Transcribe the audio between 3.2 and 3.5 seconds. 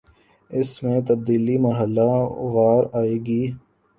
گی